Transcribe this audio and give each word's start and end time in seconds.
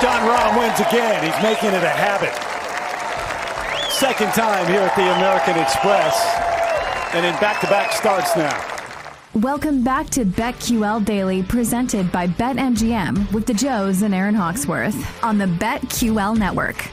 Jon 0.00 0.22
Rahm 0.22 0.58
wins 0.58 0.80
again. 0.80 1.22
He's 1.22 1.42
making 1.42 1.74
it 1.74 1.82
a 1.82 1.90
habit. 1.90 2.32
Second 3.92 4.32
time 4.32 4.66
here 4.66 4.80
at 4.80 4.96
the 4.96 5.02
American 5.02 5.58
Express. 5.58 6.18
And 7.12 7.26
in 7.26 7.34
back 7.34 7.60
to 7.60 7.66
back 7.66 7.92
starts 7.92 8.34
now. 8.34 8.58
Welcome 9.34 9.84
back 9.84 10.08
to 10.10 10.24
BetQL 10.24 11.04
Daily, 11.04 11.42
presented 11.42 12.10
by 12.10 12.28
BetMGM 12.28 13.30
with 13.30 13.44
the 13.44 13.52
Joes 13.52 14.00
and 14.00 14.14
Aaron 14.14 14.34
Hawksworth 14.34 15.22
on 15.22 15.36
the 15.36 15.44
BetQL 15.44 16.38
Network. 16.38 16.88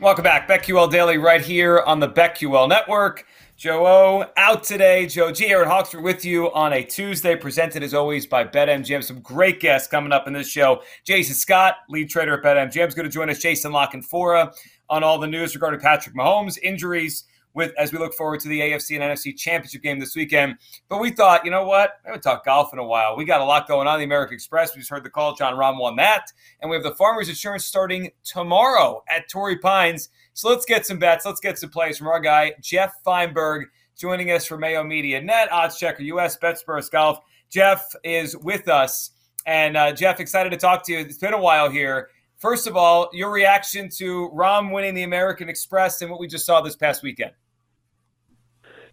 Welcome 0.00 0.24
back. 0.24 0.48
BetQL 0.48 0.90
Daily 0.90 1.18
right 1.18 1.42
here 1.42 1.80
on 1.80 2.00
the 2.00 2.08
BetQL 2.08 2.66
Network. 2.66 3.26
Joe 3.56 3.86
O 3.86 4.26
out 4.36 4.64
today. 4.64 5.06
Joe 5.06 5.30
G. 5.30 5.46
Aaron 5.46 5.68
Hawksworth 5.68 6.02
with 6.02 6.24
you 6.24 6.52
on 6.52 6.72
a 6.72 6.82
Tuesday, 6.82 7.36
presented 7.36 7.84
as 7.84 7.94
always 7.94 8.26
by 8.26 8.44
BetMGM. 8.44 9.02
Some 9.02 9.20
great 9.20 9.60
guests 9.60 9.86
coming 9.86 10.12
up 10.12 10.26
in 10.26 10.32
this 10.32 10.48
show. 10.48 10.82
Jason 11.04 11.36
Scott, 11.36 11.76
lead 11.88 12.10
trader 12.10 12.34
at 12.34 12.42
BetMGM, 12.42 12.88
is 12.88 12.94
going 12.94 13.04
to 13.04 13.12
join 13.12 13.30
us. 13.30 13.38
Jason 13.38 13.70
La 13.70 13.88
Canfora 13.88 14.52
on 14.90 15.04
all 15.04 15.18
the 15.18 15.28
news 15.28 15.54
regarding 15.54 15.78
Patrick 15.78 16.16
Mahomes, 16.16 16.58
injuries, 16.62 17.24
with 17.54 17.72
as 17.78 17.92
we 17.92 17.98
look 17.98 18.12
forward 18.14 18.40
to 18.40 18.48
the 18.48 18.60
AFC 18.60 19.00
and 19.00 19.02
NFC 19.02 19.36
championship 19.36 19.82
game 19.82 19.98
this 19.98 20.14
weekend. 20.14 20.56
But 20.88 21.00
we 21.00 21.10
thought, 21.10 21.44
you 21.44 21.50
know 21.50 21.64
what? 21.64 21.92
I 22.04 22.08
haven't 22.08 22.22
talked 22.22 22.44
golf 22.44 22.72
in 22.72 22.78
a 22.78 22.84
while. 22.84 23.16
We 23.16 23.24
got 23.24 23.40
a 23.40 23.44
lot 23.44 23.68
going 23.68 23.86
on. 23.88 23.98
The 23.98 24.04
American 24.04 24.34
Express, 24.34 24.74
we 24.74 24.80
just 24.80 24.90
heard 24.90 25.04
the 25.04 25.10
call. 25.10 25.34
Jon 25.34 25.54
Rahm 25.54 25.78
won 25.78 25.96
that. 25.96 26.32
And 26.60 26.70
we 26.70 26.76
have 26.76 26.82
the 26.82 26.94
Farmers 26.94 27.28
Insurance 27.28 27.64
starting 27.64 28.10
tomorrow 28.24 29.02
at 29.08 29.28
Torrey 29.28 29.58
Pines. 29.58 30.08
So 30.34 30.48
let's 30.48 30.66
get 30.66 30.84
some 30.84 30.98
bets. 30.98 31.24
Let's 31.24 31.40
get 31.40 31.58
some 31.58 31.70
plays 31.70 31.96
from 31.96 32.08
our 32.08 32.20
guy, 32.20 32.54
Jeff 32.60 32.94
Feinberg, 33.04 33.66
joining 33.96 34.30
us 34.32 34.44
from 34.44 34.60
Mayo 34.60 34.82
Media 34.82 35.20
Net, 35.20 35.50
Odds 35.52 35.78
Checker, 35.78 36.02
US 36.02 36.36
BetSperts 36.38 36.90
Golf. 36.90 37.20
Jeff 37.50 37.94
is 38.02 38.36
with 38.36 38.68
us. 38.68 39.12
And 39.46 39.76
uh, 39.76 39.92
Jeff, 39.92 40.20
excited 40.20 40.50
to 40.50 40.56
talk 40.56 40.84
to 40.86 40.92
you. 40.92 40.98
It's 40.98 41.18
been 41.18 41.34
a 41.34 41.40
while 41.40 41.70
here. 41.70 42.08
First 42.38 42.66
of 42.66 42.76
all, 42.76 43.08
your 43.12 43.30
reaction 43.30 43.88
to 43.96 44.30
Rahm 44.34 44.72
winning 44.72 44.94
the 44.94 45.04
American 45.04 45.48
Express 45.48 46.02
and 46.02 46.10
what 46.10 46.18
we 46.18 46.26
just 46.26 46.44
saw 46.44 46.60
this 46.60 46.76
past 46.76 47.02
weekend. 47.02 47.32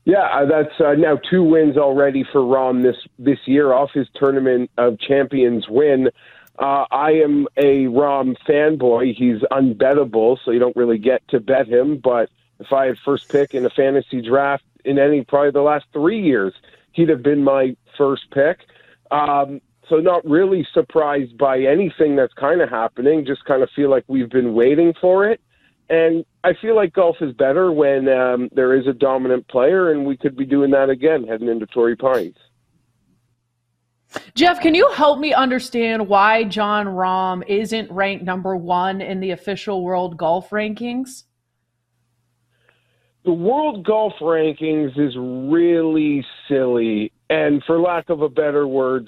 Yeah, 0.03 0.23
uh, 0.23 0.45
that's 0.45 0.80
uh, 0.80 0.94
now 0.94 1.17
two 1.30 1.44
wins 1.44 1.77
already 1.77 2.25
for 2.31 2.41
Rahm 2.41 2.81
this 2.81 2.95
this 3.19 3.38
year 3.45 3.71
off 3.71 3.91
his 3.94 4.08
tournament 4.16 4.71
of 4.77 4.99
champions 4.99 5.69
win. 5.69 6.09
Uh, 6.58 6.85
I 6.91 7.11
am 7.11 7.47
a 7.55 7.86
Rahm 7.86 8.36
fanboy. 8.48 9.14
He's 9.15 9.42
unbettable, 9.52 10.37
so 10.43 10.52
you 10.52 10.59
don't 10.59 10.76
really 10.76 10.98
get 10.98 11.27
to 11.30 11.39
bet 11.39 11.67
him. 11.67 11.98
But 11.98 12.30
if 12.59 12.73
I 12.73 12.87
had 12.87 12.98
first 13.05 13.30
pick 13.30 13.53
in 13.53 13.65
a 13.65 13.70
fantasy 13.70 14.21
draft 14.21 14.64
in 14.83 14.98
any 14.98 15.23
probably 15.23 15.52
the 15.52 15.61
last 15.61 15.86
three 15.93 16.21
years, 16.21 16.53
he'd 16.93 17.09
have 17.09 17.23
been 17.23 17.43
my 17.43 17.76
first 17.97 18.30
pick. 18.31 18.61
Um, 19.11 19.61
so 19.87 19.97
not 19.97 20.26
really 20.26 20.65
surprised 20.73 21.37
by 21.37 21.59
anything 21.59 22.15
that's 22.15 22.33
kind 22.33 22.61
of 22.61 22.70
happening. 22.70 23.26
Just 23.26 23.45
kind 23.45 23.61
of 23.61 23.70
feel 23.76 23.89
like 23.89 24.05
we've 24.08 24.30
been 24.30 24.53
waiting 24.53 24.93
for 24.99 25.30
it. 25.30 25.42
And 25.89 26.26
I 26.43 26.53
feel 26.61 26.75
like 26.75 26.93
golf 26.93 27.17
is 27.21 27.33
better 27.33 27.71
when 27.71 28.09
um, 28.09 28.49
there 28.53 28.75
is 28.75 28.87
a 28.87 28.93
dominant 28.93 29.47
player, 29.47 29.91
and 29.91 30.05
we 30.05 30.17
could 30.17 30.35
be 30.35 30.45
doing 30.45 30.71
that 30.71 30.89
again 30.89 31.25
heading 31.27 31.47
into 31.47 31.67
Torrey 31.67 31.95
Pines. 31.95 32.35
Jeff, 34.33 34.59
can 34.59 34.75
you 34.75 34.89
help 34.91 35.19
me 35.19 35.33
understand 35.33 36.07
why 36.07 36.43
Jon 36.43 36.87
Rahm 36.87 37.47
isn't 37.47 37.89
ranked 37.91 38.25
number 38.25 38.55
one 38.55 39.02
in 39.02 39.19
the 39.19 39.31
official 39.31 39.83
world 39.83 40.17
golf 40.17 40.49
rankings? 40.49 41.23
The 43.23 43.31
world 43.31 43.85
golf 43.85 44.13
rankings 44.19 44.97
is 44.97 45.15
really 45.15 46.25
silly, 46.47 47.11
and 47.29 47.63
for 47.65 47.79
lack 47.79 48.09
of 48.09 48.21
a 48.21 48.29
better 48.29 48.67
word, 48.67 49.08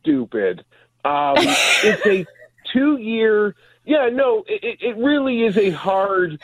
stupid. 0.00 0.64
Um, 1.04 1.34
it's 1.38 2.06
a 2.06 2.26
two 2.72 2.98
year, 2.98 3.56
yeah, 3.86 4.08
no, 4.12 4.44
it, 4.46 4.78
it 4.80 4.96
really 4.98 5.42
is 5.42 5.56
a 5.56 5.70
hard. 5.70 6.40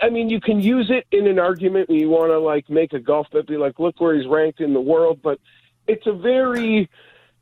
I 0.00 0.10
mean, 0.10 0.28
you 0.30 0.40
can 0.40 0.60
use 0.60 0.90
it 0.90 1.06
in 1.16 1.26
an 1.26 1.38
argument 1.38 1.88
when 1.88 1.98
you 1.98 2.08
want 2.08 2.30
to 2.30 2.38
like 2.38 2.68
make 2.68 2.92
a 2.92 2.98
golf 2.98 3.26
bet, 3.32 3.46
be 3.46 3.56
like, 3.56 3.78
look 3.78 4.00
where 4.00 4.16
he's 4.16 4.26
ranked 4.26 4.60
in 4.60 4.72
the 4.72 4.80
world, 4.80 5.20
but 5.22 5.38
it's 5.86 6.06
a 6.06 6.12
very 6.12 6.88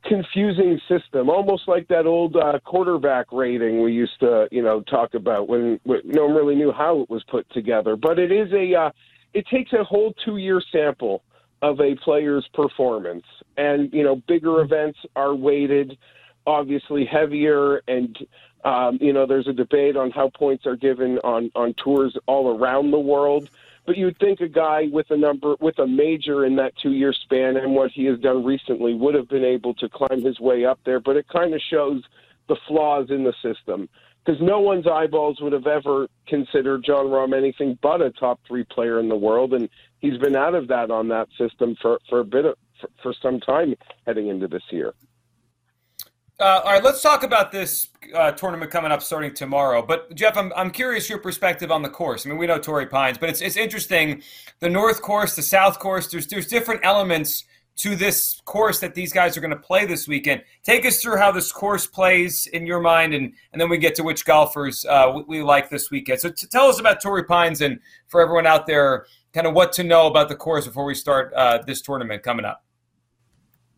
confusing 0.03 0.79
system, 0.89 1.29
almost 1.29 1.67
like 1.67 1.87
that 1.87 2.05
old 2.05 2.35
uh, 2.35 2.59
quarterback 2.65 3.31
rating 3.31 3.81
we 3.81 3.93
used 3.93 4.19
to, 4.19 4.47
you 4.51 4.61
know, 4.61 4.81
talk 4.81 5.13
about 5.13 5.47
when, 5.47 5.79
when 5.83 6.01
no 6.03 6.25
one 6.25 6.35
really 6.35 6.55
knew 6.55 6.71
how 6.71 7.01
it 7.01 7.09
was 7.09 7.23
put 7.23 7.49
together. 7.51 7.95
But 7.95 8.19
it 8.19 8.31
is 8.31 8.51
a, 8.51 8.75
uh, 8.75 8.91
it 9.33 9.45
takes 9.47 9.71
a 9.73 9.83
whole 9.83 10.13
two-year 10.25 10.61
sample 10.71 11.23
of 11.61 11.79
a 11.79 11.95
player's 12.03 12.47
performance, 12.53 13.23
and 13.55 13.91
you 13.93 14.03
know, 14.03 14.17
bigger 14.27 14.61
events 14.61 14.99
are 15.15 15.33
weighted, 15.33 15.97
obviously 16.45 17.05
heavier, 17.05 17.81
and 17.87 18.17
um, 18.63 18.97
you 19.01 19.13
know, 19.13 19.25
there's 19.25 19.47
a 19.47 19.53
debate 19.53 19.97
on 19.97 20.11
how 20.11 20.29
points 20.29 20.65
are 20.65 20.75
given 20.75 21.19
on 21.23 21.51
on 21.55 21.73
tours 21.73 22.17
all 22.27 22.57
around 22.57 22.91
the 22.91 22.99
world. 22.99 23.49
But 23.85 23.97
you'd 23.97 24.17
think 24.17 24.39
a 24.39 24.47
guy 24.47 24.87
with 24.91 25.11
a 25.11 25.17
number 25.17 25.55
with 25.59 25.77
a 25.79 25.87
major 25.87 26.45
in 26.45 26.55
that 26.55 26.73
two 26.81 26.91
year 26.91 27.13
span 27.13 27.57
and 27.57 27.75
what 27.75 27.91
he 27.91 28.05
has 28.05 28.19
done 28.19 28.45
recently 28.45 28.93
would 28.93 29.15
have 29.15 29.27
been 29.27 29.43
able 29.43 29.73
to 29.75 29.89
climb 29.89 30.23
his 30.23 30.39
way 30.39 30.63
up 30.63 30.79
there. 30.85 31.01
But 31.01 31.17
it 31.17 31.27
kind 31.27 31.53
of 31.53 31.61
shows 31.69 32.03
the 32.47 32.55
flaws 32.67 33.09
in 33.09 33.23
the 33.23 33.33
system 33.41 33.89
because 34.23 34.41
no 34.41 34.59
one's 34.59 34.87
eyeballs 34.87 35.41
would 35.41 35.53
have 35.53 35.67
ever 35.67 36.07
considered 36.27 36.83
Jon 36.85 37.07
Rahm 37.07 37.35
anything 37.35 37.77
but 37.81 38.01
a 38.01 38.11
top 38.11 38.39
three 38.47 38.63
player 38.63 38.99
in 38.99 39.09
the 39.09 39.15
world, 39.15 39.53
and 39.53 39.69
he's 39.99 40.17
been 40.17 40.35
out 40.35 40.55
of 40.55 40.69
that 40.69 40.91
on 40.91 41.09
that 41.09 41.27
system 41.37 41.75
for 41.81 41.99
for 42.09 42.19
a 42.19 42.25
bit 42.25 42.45
of 42.45 42.55
for, 42.79 42.89
for 43.01 43.13
some 43.21 43.39
time 43.39 43.75
heading 44.05 44.27
into 44.29 44.47
this 44.47 44.63
year. 44.71 44.93
Uh, 46.43 46.61
all 46.65 46.73
right, 46.73 46.83
let's 46.83 47.01
talk 47.01 47.23
about 47.23 47.53
this 47.53 47.87
uh, 48.13 48.29
tournament 48.33 48.69
coming 48.69 48.91
up 48.91 49.01
starting 49.01 49.33
tomorrow. 49.33 49.81
But 49.81 50.13
Jeff, 50.13 50.35
I'm, 50.35 50.51
I'm 50.57 50.71
curious 50.71 51.09
your 51.09 51.19
perspective 51.19 51.71
on 51.71 51.83
the 51.83 51.89
course. 51.89 52.25
I 52.25 52.29
mean, 52.29 52.37
we 52.37 52.47
know 52.47 52.57
Torrey 52.57 52.85
Pines, 52.85 53.17
but 53.17 53.29
it's 53.29 53.39
it's 53.39 53.55
interesting. 53.55 54.21
The 54.59 54.67
North 54.69 55.01
Course, 55.01 55.37
the 55.37 55.41
South 55.41 55.79
Course. 55.79 56.07
There's 56.07 56.27
there's 56.27 56.47
different 56.47 56.81
elements 56.83 57.45
to 57.77 57.95
this 57.95 58.41
course 58.43 58.81
that 58.81 58.93
these 58.93 59.13
guys 59.13 59.37
are 59.37 59.39
going 59.39 59.51
to 59.51 59.55
play 59.57 59.85
this 59.85 60.05
weekend. 60.05 60.43
Take 60.63 60.85
us 60.85 61.01
through 61.01 61.15
how 61.15 61.31
this 61.31 61.49
course 61.49 61.87
plays 61.87 62.45
in 62.47 62.67
your 62.67 62.81
mind, 62.81 63.13
and 63.13 63.33
and 63.53 63.61
then 63.61 63.69
we 63.69 63.77
get 63.77 63.95
to 63.95 64.03
which 64.03 64.25
golfers 64.25 64.85
uh, 64.89 65.13
we, 65.15 65.37
we, 65.37 65.43
like 65.43 65.69
this 65.69 65.89
weekend. 65.91 66.19
So 66.19 66.27
t- 66.29 66.47
tell 66.51 66.65
us 66.65 66.77
about 66.77 67.01
Torrey 67.01 67.23
Pines 67.23 67.61
and 67.61 67.79
for 68.09 68.19
everyone 68.19 68.47
out 68.47 68.67
there, 68.67 69.05
kind 69.33 69.47
of 69.47 69.53
what 69.53 69.71
to 69.73 69.83
know 69.85 70.07
about 70.07 70.27
the 70.27 70.35
course 70.35 70.67
before 70.67 70.83
we 70.83 70.93
start 70.93 71.31
uh, 71.35 71.59
this 71.65 71.81
tournament 71.81 72.21
coming 72.21 72.43
up. 72.43 72.65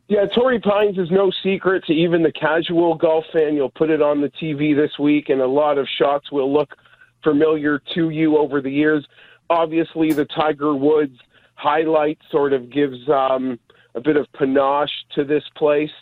Yeah, 0.08 0.28
Torrey 0.28 0.60
Pines 0.60 1.00
is 1.00 1.10
no 1.10 1.32
secret 1.42 1.84
to 1.86 1.94
even 1.94 2.22
the 2.22 2.32
casual 2.32 2.94
golf 2.94 3.26
fan. 3.34 3.56
You'll 3.56 3.72
put 3.72 3.90
it 3.90 4.04
on 4.04 4.22
the 4.22 4.30
TV 4.30 4.76
this 4.76 5.00
week, 5.00 5.30
and 5.30 5.42
a 5.42 5.48
lot 5.48 5.80
of 5.80 5.88
shots 5.98 6.32
will 6.32 6.54
look 6.54 6.76
familiar 7.24 7.82
to 7.96 8.12
you 8.12 8.38
over 8.38 8.62
the 8.62 8.70
years. 8.70 9.08
Obviously, 9.50 10.14
the 10.14 10.26
Tiger 10.26 10.76
Woods 10.76 11.18
highlight 11.56 12.20
sort 12.30 12.54
of 12.54 12.70
gives 12.70 13.10
um, 13.10 13.60
a 13.96 14.02
bit 14.02 14.16
of 14.16 14.32
panache 14.34 14.92
to 15.16 15.24
this 15.24 15.44
place, 15.56 15.94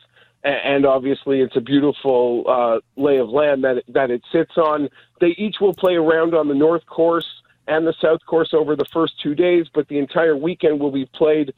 and 0.43 0.85
obviously, 0.85 1.39
it's 1.39 1.55
a 1.55 1.61
beautiful 1.61 2.43
uh, 2.45 2.79
lay 3.01 3.19
of 3.19 3.29
land 3.29 3.63
that 3.63 3.83
that 3.87 4.11
it 4.11 4.21
sits 4.33 4.57
on. 4.57 4.89
They 5.21 5.33
each 5.37 5.61
will 5.61 5.73
play 5.73 5.95
around 5.95 6.35
on 6.35 6.49
the 6.49 6.55
North 6.55 6.85
Course 6.87 7.27
and 7.69 7.87
the 7.87 7.93
South 8.01 8.19
Course 8.25 8.53
over 8.53 8.75
the 8.75 8.85
first 8.91 9.13
two 9.23 9.33
days, 9.33 9.67
but 9.73 9.87
the 9.87 9.97
entire 9.97 10.35
weekend 10.35 10.81
will 10.81 10.91
be 10.91 11.05
played 11.05 11.53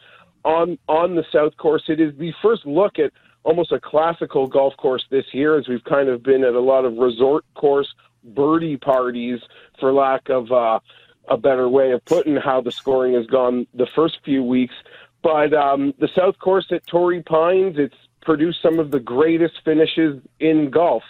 on 0.45 0.77
on 0.87 1.15
the 1.15 1.25
South 1.33 1.57
Course. 1.57 1.83
It 1.89 1.99
is 1.99 2.15
the 2.17 2.31
first 2.41 2.65
look 2.65 2.99
at 2.99 3.11
almost 3.43 3.71
a 3.71 3.79
classical 3.79 4.47
golf 4.47 4.77
course 4.77 5.05
this 5.09 5.25
year, 5.33 5.57
as 5.57 5.67
we've 5.67 5.83
kind 5.83 6.07
of 6.07 6.23
been 6.23 6.43
at 6.43 6.53
a 6.53 6.59
lot 6.59 6.85
of 6.85 6.95
resort 6.97 7.43
course 7.55 7.93
birdie 8.23 8.77
parties, 8.77 9.39
for 9.79 9.93
lack 9.93 10.29
of 10.29 10.51
uh, 10.51 10.79
a 11.27 11.37
better 11.37 11.69
way 11.69 11.91
of 11.91 12.03
putting 12.05 12.35
how 12.35 12.61
the 12.61 12.71
scoring 12.71 13.13
has 13.13 13.25
gone 13.27 13.67
the 13.73 13.87
first 13.95 14.17
few 14.23 14.43
weeks. 14.43 14.73
But 15.21 15.53
um, 15.53 15.93
the 15.99 16.09
South 16.15 16.37
Course 16.39 16.67
at 16.71 16.85
Torrey 16.87 17.21
Pines, 17.21 17.77
it's 17.77 17.95
produced 18.21 18.61
some 18.61 18.79
of 18.79 18.91
the 18.91 18.99
greatest 18.99 19.55
finishes 19.63 20.21
in 20.39 20.69
golf. 20.69 21.03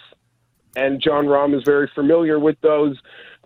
And 0.74 1.00
Jon 1.00 1.26
Rahm 1.26 1.56
is 1.56 1.62
very 1.64 1.90
familiar 1.94 2.38
with 2.38 2.60
those. 2.60 2.98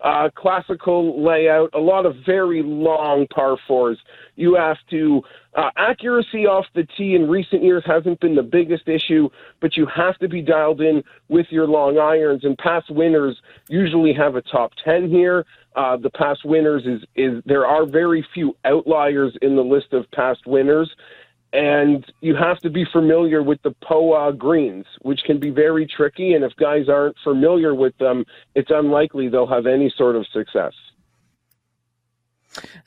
Uh, 0.03 0.29
classical 0.35 1.23
layout, 1.23 1.69
a 1.75 1.79
lot 1.79 2.07
of 2.07 2.15
very 2.25 2.63
long 2.63 3.27
par 3.27 3.55
fours. 3.67 3.99
You 4.35 4.55
have 4.55 4.77
to, 4.89 5.21
uh, 5.55 5.69
accuracy 5.77 6.47
off 6.47 6.65
the 6.73 6.87
tee 6.97 7.13
in 7.13 7.29
recent 7.29 7.63
years 7.63 7.83
hasn't 7.85 8.19
been 8.19 8.33
the 8.33 8.41
biggest 8.41 8.87
issue, 8.87 9.29
but 9.59 9.77
you 9.77 9.85
have 9.85 10.17
to 10.17 10.27
be 10.27 10.41
dialed 10.41 10.81
in 10.81 11.03
with 11.29 11.45
your 11.51 11.67
long 11.67 11.99
irons. 11.99 12.43
And 12.43 12.57
past 12.57 12.89
winners 12.89 13.39
usually 13.69 14.13
have 14.13 14.35
a 14.35 14.41
top 14.41 14.71
10 14.83 15.07
here. 15.07 15.45
Uh, 15.75 15.97
the 15.97 16.09
past 16.09 16.43
winners 16.45 16.83
is, 16.85 17.01
is 17.15 17.43
there 17.45 17.67
are 17.67 17.85
very 17.85 18.25
few 18.33 18.55
outliers 18.65 19.37
in 19.43 19.55
the 19.55 19.63
list 19.63 19.93
of 19.93 20.09
past 20.11 20.47
winners 20.47 20.89
and 21.53 22.05
you 22.21 22.35
have 22.35 22.59
to 22.59 22.69
be 22.69 22.85
familiar 22.93 23.43
with 23.43 23.61
the 23.63 23.75
POA 23.83 24.33
greens, 24.33 24.85
which 25.01 25.21
can 25.25 25.39
be 25.39 25.49
very 25.49 25.85
tricky. 25.85 26.33
And 26.33 26.43
if 26.43 26.55
guys 26.55 26.87
aren't 26.87 27.17
familiar 27.23 27.75
with 27.75 27.97
them, 27.97 28.23
it's 28.55 28.71
unlikely 28.71 29.27
they'll 29.27 29.47
have 29.47 29.65
any 29.65 29.93
sort 29.97 30.15
of 30.15 30.25
success. 30.31 30.73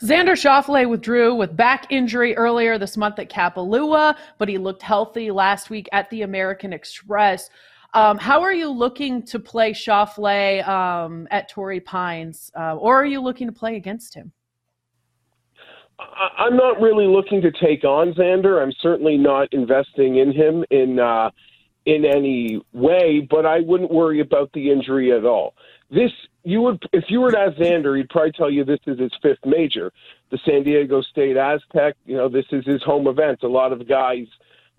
Xander 0.03 0.35
Schauffele 0.35 0.89
withdrew 0.89 1.35
with 1.35 1.57
back 1.57 1.87
injury 1.91 2.37
earlier 2.37 2.79
this 2.79 2.97
month 2.97 3.19
at 3.19 3.31
Kapalua, 3.31 4.17
but 4.39 4.49
he 4.49 4.59
looked 4.59 4.83
healthy 4.83 5.31
last 5.31 5.71
week 5.71 5.89
at 5.93 6.09
the 6.11 6.23
American 6.23 6.73
Express. 6.73 7.49
Um, 7.95 8.19
how 8.19 8.43
are 8.43 8.53
you 8.53 8.69
looking 8.69 9.23
to 9.27 9.39
play 9.39 9.73
Schauffele 9.73 10.67
um, 10.67 11.29
at 11.31 11.49
Torrey 11.49 11.81
Pines, 11.81 12.51
uh, 12.59 12.75
or 12.75 13.01
are 13.01 13.07
you 13.07 13.21
looking 13.21 13.47
to 13.47 13.53
play 13.53 13.77
against 13.77 14.15
him? 14.15 14.33
I'm 15.99 16.57
not 16.57 16.81
really 16.81 17.07
looking 17.07 17.41
to 17.43 17.53
take 17.53 17.85
on 17.85 18.15
Xander. 18.15 18.63
I'm 18.63 18.73
certainly 18.81 19.17
not 19.17 19.53
investing 19.53 20.17
in 20.17 20.33
him 20.33 20.65
in 20.71 20.99
uh, 20.99 21.31
in 21.87 22.05
any 22.05 22.61
way, 22.73 23.27
but 23.29 23.47
I 23.47 23.61
wouldn't 23.61 23.91
worry 23.91 24.21
about 24.21 24.53
the 24.53 24.71
injury 24.71 25.13
at 25.13 25.25
all. 25.25 25.55
This 25.91 26.11
you 26.43 26.61
would 26.63 26.83
if 26.93 27.05
you 27.09 27.21
were 27.21 27.31
to 27.31 27.39
ask 27.39 27.57
Xander, 27.57 27.97
he'd 27.97 28.09
probably 28.09 28.33
tell 28.33 28.51
you 28.51 28.65
this 28.65 28.81
is 28.87 28.99
his 28.99 29.13
fifth 29.23 29.45
major. 29.45 29.93
The 30.31 30.39
San 30.45 30.65
Diego 30.65 31.01
State 31.03 31.37
Aztec, 31.37 31.95
you 32.07 32.17
know, 32.17 32.29
this 32.29 32.47
is 32.51 32.65
his 32.65 32.83
home 32.83 33.07
event. 33.07 33.43
A 33.43 33.49
lot 33.49 33.73
of 33.73 33.87
guys, 33.87 34.27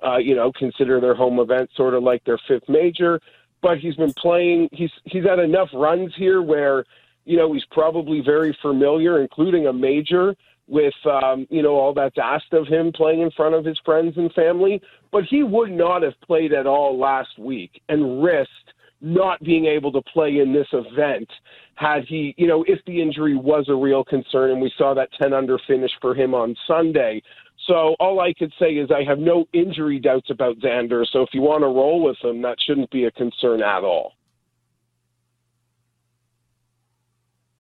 uh, 0.05 0.17
you 0.17 0.35
know, 0.35 0.51
consider 0.51 0.99
their 0.99 1.15
home 1.15 1.39
event 1.39 1.69
sort 1.75 1.93
of 1.93 2.03
like 2.03 2.23
their 2.25 2.39
fifth 2.47 2.67
major. 2.67 3.21
But 3.61 3.79
he's 3.79 3.95
been 3.95 4.13
playing. 4.13 4.69
He's 4.71 4.91
he's 5.05 5.23
had 5.23 5.39
enough 5.39 5.69
runs 5.73 6.13
here 6.15 6.41
where, 6.41 6.85
you 7.23 7.37
know, 7.37 7.53
he's 7.53 7.65
probably 7.71 8.21
very 8.21 8.55
familiar, 8.61 9.21
including 9.21 9.67
a 9.67 9.73
major 9.73 10.35
with 10.67 10.93
um, 11.05 11.47
you 11.49 11.61
know 11.61 11.75
all 11.75 11.93
that's 11.93 12.17
asked 12.21 12.53
of 12.53 12.67
him 12.67 12.91
playing 12.91 13.21
in 13.21 13.31
front 13.31 13.55
of 13.55 13.65
his 13.65 13.79
friends 13.85 14.13
and 14.17 14.31
family, 14.33 14.81
but 15.11 15.23
he 15.23 15.43
would 15.43 15.71
not 15.71 16.01
have 16.01 16.19
played 16.25 16.53
at 16.53 16.67
all 16.67 16.99
last 16.99 17.37
week 17.37 17.81
and 17.89 18.23
risked 18.23 18.73
not 19.01 19.41
being 19.43 19.65
able 19.65 19.91
to 19.91 20.01
play 20.01 20.39
in 20.39 20.53
this 20.53 20.67
event 20.73 21.29
had 21.75 22.05
he, 22.05 22.33
you 22.37 22.47
know, 22.47 22.63
if 22.67 22.79
the 22.85 23.01
injury 23.01 23.35
was 23.35 23.65
a 23.67 23.75
real 23.75 24.03
concern 24.03 24.51
and 24.51 24.61
we 24.61 24.71
saw 24.77 24.93
that 24.93 25.09
10 25.21 25.33
under 25.33 25.59
finish 25.67 25.91
for 26.01 26.15
him 26.15 26.33
on 26.33 26.55
Sunday. 26.65 27.21
So 27.67 27.95
all 27.99 28.19
I 28.21 28.33
could 28.33 28.53
say 28.59 28.73
is 28.73 28.89
I 28.91 29.03
have 29.03 29.19
no 29.19 29.45
injury 29.53 29.99
doubts 29.99 30.29
about 30.29 30.57
Xander. 30.59 31.05
So 31.11 31.21
if 31.21 31.29
you 31.33 31.41
want 31.41 31.61
to 31.61 31.67
roll 31.67 32.03
with 32.03 32.17
him, 32.23 32.41
that 32.43 32.57
shouldn't 32.65 32.89
be 32.91 33.05
a 33.05 33.11
concern 33.11 33.61
at 33.61 33.83
all. 33.83 34.13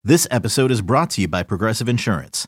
This 0.03 0.27
episode 0.29 0.69
is 0.69 0.81
brought 0.81 1.09
to 1.11 1.21
you 1.21 1.27
by 1.27 1.43
Progressive 1.43 1.87
Insurance. 1.87 2.47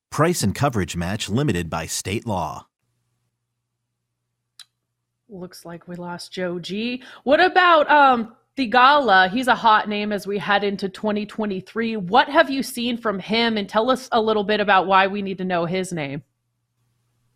Price 0.11 0.43
and 0.43 0.53
coverage 0.53 0.97
match 0.97 1.29
limited 1.29 1.69
by 1.69 1.85
state 1.85 2.27
law. 2.27 2.67
Looks 5.29 5.63
like 5.63 5.87
we 5.87 5.95
lost 5.95 6.33
Joe 6.33 6.59
G. 6.59 7.01
What 7.23 7.39
about 7.39 7.89
um 7.89 8.35
Theegala? 8.57 9.31
He's 9.31 9.47
a 9.47 9.55
hot 9.55 9.87
name 9.87 10.11
as 10.11 10.27
we 10.27 10.37
head 10.37 10.65
into 10.65 10.89
2023. 10.89 11.95
What 11.95 12.27
have 12.27 12.49
you 12.49 12.61
seen 12.61 12.97
from 12.97 13.19
him? 13.19 13.55
And 13.55 13.69
tell 13.69 13.89
us 13.89 14.09
a 14.11 14.19
little 14.19 14.43
bit 14.43 14.59
about 14.59 14.85
why 14.85 15.07
we 15.07 15.21
need 15.21 15.37
to 15.37 15.45
know 15.45 15.63
his 15.63 15.93
name. 15.93 16.23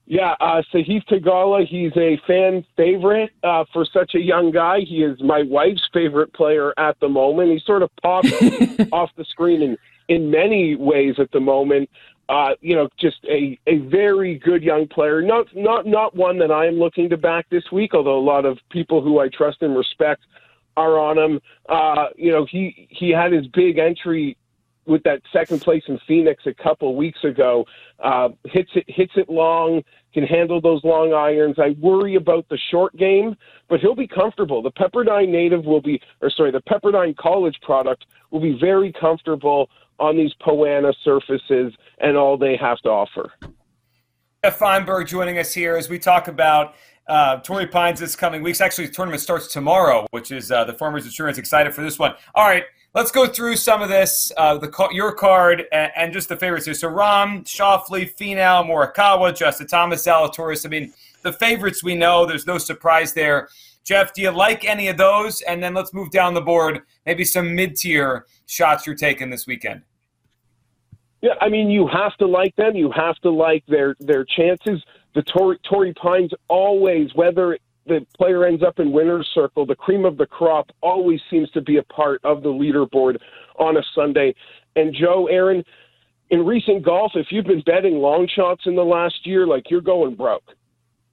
Yeah, 0.08 0.36
uh, 0.42 0.62
Sahith 0.74 1.08
Theegala, 1.10 1.66
he's 1.66 1.94
a 1.96 2.20
fan 2.28 2.64
favorite 2.76 3.32
uh, 3.44 3.64
for 3.72 3.86
such 3.86 4.14
a 4.14 4.20
young 4.20 4.52
guy. 4.52 4.82
He 4.82 5.02
is 5.02 5.18
my 5.24 5.44
wife's 5.44 5.90
favorite 5.94 6.32
player 6.34 6.74
at 6.78 7.00
the 7.00 7.10
moment. 7.10 7.52
He 7.52 7.60
sort 7.66 7.82
of 7.82 7.90
pops 8.04 8.32
off 8.92 9.10
the 9.18 9.26
screen 9.30 9.62
in, 9.62 9.78
in 10.10 10.30
many 10.30 10.76
ways 10.76 11.16
at 11.18 11.32
the 11.32 11.40
moment. 11.40 11.90
Uh, 12.28 12.56
you 12.60 12.76
know, 12.76 12.90
just 13.00 13.18
a, 13.30 13.58
a 13.68 13.78
very 13.78 14.40
good 14.40 14.64
young 14.64 14.88
player. 14.88 15.22
Not 15.22 15.48
not 15.56 15.86
not 15.86 16.16
one 16.16 16.40
that 16.40 16.52
I 16.52 16.66
am 16.66 16.76
looking 16.76 17.10
to 17.10 17.18
back 17.18 17.48
this 17.50 17.72
week, 17.72 17.94
although 17.94 18.18
a 18.18 18.20
lot 18.20 18.46
of 18.46 18.58
people 18.72 19.02
who 19.02 19.20
I 19.20 19.30
trust 19.30 19.62
and 19.62 19.78
respect 19.78 20.24
are 20.76 20.98
on 20.98 21.18
him. 21.18 21.40
Uh, 21.70 22.08
you 22.16 22.32
know, 22.32 22.46
he 22.50 22.88
he 22.90 23.10
had 23.12 23.32
his 23.32 23.46
big 23.48 23.78
entry 23.78 24.38
with 24.86 25.04
that 25.04 25.22
second 25.34 25.62
place 25.62 25.84
in 25.88 26.00
Phoenix 26.08 26.44
a 26.46 26.54
couple 26.54 26.96
weeks 26.96 27.24
ago. 27.24 27.66
Uh, 28.00 28.30
hits 28.46 28.70
it 28.76 28.86
hits 28.88 29.14
it 29.16 29.30
long, 29.30 29.84
can 30.14 30.24
handle 30.24 30.62
those 30.62 30.84
long 30.84 31.14
irons. 31.14 31.58
I 31.60 31.76
worry 31.80 32.16
about 32.16 32.48
the 32.50 32.58
short 32.72 32.96
game, 32.96 33.36
but 33.70 33.80
he'll 33.80 33.96
be 33.96 34.08
comfortable. 34.08 34.62
The 34.62 34.72
Pepperdine 34.72 35.30
native 35.30 35.66
will 35.66 35.82
be, 35.82 36.02
or 36.22 36.30
sorry, 36.30 36.52
the 36.52 36.62
Pepperdine 36.62 37.16
college 37.18 37.60
product 37.62 38.06
will 38.32 38.42
be 38.42 38.58
very 38.60 38.94
comfortable 38.94 39.70
on 40.00 40.18
these 40.18 40.34
poa 40.42 40.68
annua 40.68 40.94
surfaces 41.04 41.74
and 42.00 42.18
all 42.18 42.38
they 42.38 42.58
have 42.58 42.78
to 42.80 42.90
offer. 42.90 43.32
Jeff 44.44 44.58
Feinberg 44.58 45.08
joining 45.08 45.38
us 45.40 45.54
here 45.54 45.76
as 45.76 45.90
we 45.90 45.98
talk 45.98 46.28
about 46.28 46.76
uh, 47.08 47.40
Pines 47.72 48.00
this 48.00 48.16
coming 48.16 48.42
weeks. 48.42 48.62
Actually, 48.62 48.88
the 48.88 48.94
tournament 48.94 49.22
starts 49.22 49.52
tomorrow, 49.52 50.08
which 50.12 50.32
is 50.32 50.52
uh, 50.52 50.64
the 50.64 50.74
Farmers 50.74 51.06
Insurance. 51.06 51.38
Excited 51.38 51.74
for 51.74 51.82
this 51.82 52.00
one. 52.00 52.14
All 52.34 52.48
right, 52.48 52.64
let's 52.94 53.12
go 53.12 53.28
through 53.28 53.56
some 53.58 53.82
of 53.82 53.90
this, 53.90 54.32
uh, 54.38 54.58
the 54.58 54.90
your 54.92 55.14
card, 55.14 55.66
and, 55.72 55.92
and, 55.96 56.14
just 56.14 56.30
the 56.30 56.38
favorites 56.38 56.66
here. 56.66 56.74
So 56.74 56.90
Rahm, 56.90 57.44
Schauffele, 57.44 58.12
Finau, 58.16 58.66
Morikawa, 58.66 59.36
Justin 59.36 59.68
Thomas, 59.68 60.06
Zalatoris. 60.06 60.66
I 60.66 60.70
mean, 60.70 60.94
the 61.22 61.34
favorites 61.34 61.84
we 61.84 61.96
know. 61.96 62.26
There's 62.26 62.48
no 62.48 62.58
surprise 62.58 63.14
there. 63.14 63.50
Jeff, 63.84 64.14
do 64.14 64.22
you 64.22 64.32
like 64.32 64.66
any 64.66 64.88
of 64.88 64.98
those? 64.98 65.42
And 65.42 65.62
then 65.62 65.76
let's 65.76 65.94
move 65.94 66.10
down 66.10 66.34
the 66.34 66.42
board. 66.42 66.82
Maybe 67.06 67.24
some 67.24 67.54
mid-tier 67.54 68.26
shots 68.48 68.88
you're 68.88 68.96
taking 68.96 69.30
this 69.30 69.46
weekend. 69.46 69.84
Yeah, 71.26 71.34
I 71.42 71.50
mean, 71.50 71.72
you 71.72 71.88
have 71.88 72.16
to 72.18 72.28
like 72.28 72.56
them. 72.56 72.76
You 72.76 72.92
have 72.92 73.16
to 73.22 73.32
like 73.32 73.66
their 73.66 73.96
their 74.00 74.26
chances. 74.26 74.84
The 75.16 75.24
Tory, 75.24 75.58
Torrey 75.68 75.92
Pines 75.96 76.30
always, 76.50 77.16
whether 77.16 77.58
the 77.88 78.06
player 78.16 78.46
ends 78.46 78.62
up 78.62 78.78
in 78.78 78.92
winner's 78.92 79.28
circle, 79.34 79.66
the 79.66 79.76
cream 79.76 80.06
of 80.06 80.18
the 80.18 80.28
crop 80.28 80.70
always 80.82 81.20
seems 81.32 81.50
to 81.52 81.62
be 81.62 81.78
a 81.78 81.84
part 81.84 82.22
of 82.24 82.44
the 82.44 82.50
leaderboard 82.50 83.18
on 83.58 83.76
a 83.76 83.82
Sunday. 83.96 84.36
And 84.76 84.94
Joe, 84.94 85.26
Aaron, 85.26 85.64
in 86.30 86.46
recent 86.46 86.86
golf, 86.86 87.14
if 87.16 87.32
you've 87.32 87.46
been 87.46 87.62
betting 87.62 87.96
long 87.96 88.28
shots 88.28 88.68
in 88.68 88.76
the 88.76 88.86
last 88.86 89.26
year, 89.26 89.48
like 89.48 89.72
you're 89.72 89.82
going 89.82 90.14
broke. 90.14 90.54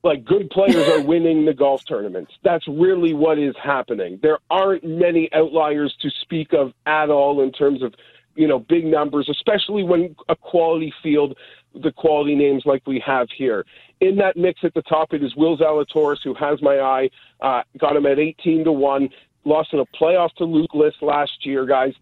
Like 0.04 0.26
good 0.26 0.50
players 0.50 0.88
are 0.88 1.00
winning 1.06 1.46
the 1.46 1.54
golf 1.54 1.86
tournaments. 1.86 2.32
That's 2.44 2.68
really 2.68 3.14
what 3.14 3.38
is 3.38 3.54
happening. 3.62 4.18
There 4.22 4.40
aren't 4.50 4.84
many 4.84 5.32
outliers 5.32 5.96
to 6.02 6.10
speak 6.20 6.52
of 6.52 6.74
at 6.84 7.08
all 7.08 7.40
in 7.40 7.50
terms 7.50 7.82
of, 7.82 7.94
you 8.34 8.48
know, 8.48 8.58
big 8.58 8.84
numbers, 8.84 9.28
especially 9.30 9.82
when 9.82 10.14
a 10.28 10.36
quality 10.36 10.92
field, 11.02 11.36
the 11.74 11.92
quality 11.92 12.34
names 12.34 12.62
like 12.64 12.86
we 12.86 13.02
have 13.04 13.28
here 13.36 13.64
in 14.02 14.16
that 14.16 14.36
mix 14.36 14.60
at 14.64 14.74
the 14.74 14.82
top, 14.82 15.14
it 15.14 15.22
is 15.22 15.34
Will 15.36 15.56
Zalatoris, 15.56 16.18
who 16.24 16.34
has 16.34 16.60
my 16.60 16.80
eye. 16.80 17.08
Uh, 17.40 17.62
got 17.78 17.94
him 17.94 18.04
at 18.04 18.18
18 18.18 18.64
to 18.64 18.72
1. 18.72 19.08
Lost 19.44 19.72
in 19.72 19.78
a 19.78 19.86
playoff 19.86 20.32
to 20.38 20.44
Luke 20.44 20.74
List 20.74 20.96
last 21.02 21.46
year, 21.46 21.64
guys. 21.64 21.92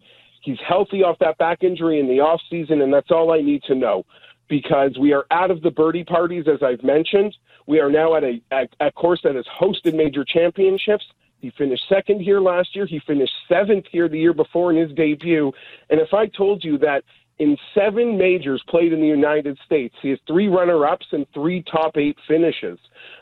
He's 0.41 0.57
healthy 0.67 1.03
off 1.03 1.19
that 1.19 1.37
back 1.37 1.63
injury 1.63 1.99
in 1.99 2.07
the 2.07 2.19
off 2.19 2.41
season, 2.49 2.81
and 2.81 2.91
that's 2.91 3.11
all 3.11 3.31
I 3.31 3.41
need 3.41 3.61
to 3.63 3.75
know 3.75 4.03
because 4.49 4.97
we 4.99 5.13
are 5.13 5.25
out 5.29 5.51
of 5.51 5.61
the 5.61 5.69
birdie 5.69 6.03
parties, 6.03 6.45
as 6.51 6.63
I've 6.63 6.83
mentioned. 6.83 7.35
We 7.67 7.79
are 7.79 7.91
now 7.91 8.15
at 8.15 8.23
a, 8.23 8.41
a, 8.51 8.67
a 8.87 8.91
course 8.91 9.21
that 9.23 9.35
has 9.35 9.45
hosted 9.45 9.93
major 9.93 10.25
championships. 10.25 11.05
He 11.41 11.51
finished 11.57 11.83
second 11.89 12.21
here 12.21 12.39
last 12.39 12.75
year. 12.75 12.85
He 12.85 12.99
finished 12.99 13.33
seventh 13.49 13.85
here 13.91 14.07
the 14.07 14.19
year 14.19 14.33
before 14.33 14.71
in 14.71 14.77
his 14.77 14.95
debut. 14.95 15.51
And 15.89 15.99
if 15.99 16.13
I 16.13 16.27
told 16.27 16.63
you 16.63 16.77
that 16.79 17.03
in 17.41 17.57
seven 17.73 18.19
majors 18.19 18.63
played 18.69 18.93
in 18.93 19.01
the 19.01 19.07
United 19.07 19.57
States. 19.65 19.95
He 19.99 20.09
has 20.09 20.19
three 20.27 20.47
runner 20.47 20.85
ups 20.85 21.07
and 21.11 21.25
three 21.33 21.63
top 21.63 21.97
eight 21.97 22.15
finishes. 22.27 22.77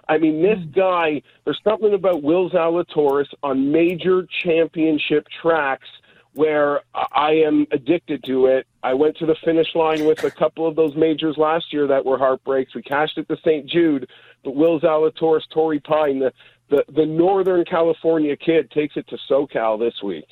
I 0.10 0.18
mean, 0.18 0.42
this 0.42 0.60
hmm. 0.60 0.72
guy, 0.72 1.22
there's 1.46 1.62
something 1.64 1.94
about 1.94 2.22
Will 2.22 2.50
Zalatoris 2.50 3.28
on 3.44 3.72
major 3.72 4.28
championship 4.44 5.26
tracks 5.42 5.88
where 6.34 6.82
I 6.94 7.32
am 7.32 7.66
addicted 7.72 8.24
to 8.26 8.48
it. 8.48 8.68
I 8.84 8.94
went 8.94 9.18
to 9.18 9.26
the 9.26 9.36
finish 9.44 9.74
line 9.74 10.06
with 10.06 10.24
a 10.26 10.32
couple 10.32 10.68
of 10.68 10.76
those 10.76 10.96
majors 10.96 11.38
last 11.38 11.72
year 11.72 11.88
that 11.88 12.06
were 12.06 12.18
heartbreaks. 12.18 12.76
We 12.76 12.82
cashed 12.82 13.18
at 13.18 13.28
the 13.30 13.38
St. 13.38 13.68
Jude, 13.68 14.10
but 14.44 14.56
Will 14.56 14.80
Zalatoris, 14.82 15.50
Torrey 15.50 15.80
Pine, 15.80 16.20
the, 16.20 16.34
the, 16.70 16.84
the 16.96 17.06
Northern 17.06 17.66
California 17.66 18.36
kid 18.36 18.70
takes 18.72 18.96
it 18.98 19.08
to 19.10 19.18
SoCal 19.30 19.80
this 19.80 19.94
week. 20.04 20.26